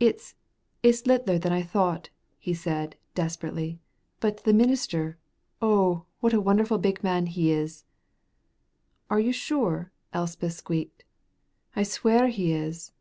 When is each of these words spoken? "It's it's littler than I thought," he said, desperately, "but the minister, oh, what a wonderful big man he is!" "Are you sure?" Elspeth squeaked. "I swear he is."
"It's 0.00 0.34
it's 0.82 1.04
littler 1.06 1.36
than 1.38 1.52
I 1.52 1.60
thought," 1.60 2.08
he 2.38 2.54
said, 2.54 2.96
desperately, 3.14 3.78
"but 4.18 4.44
the 4.44 4.54
minister, 4.54 5.18
oh, 5.60 6.06
what 6.20 6.32
a 6.32 6.40
wonderful 6.40 6.78
big 6.78 7.04
man 7.04 7.26
he 7.26 7.50
is!" 7.52 7.84
"Are 9.10 9.20
you 9.20 9.30
sure?" 9.34 9.92
Elspeth 10.14 10.54
squeaked. 10.54 11.04
"I 11.76 11.82
swear 11.82 12.28
he 12.28 12.50
is." 12.54 12.92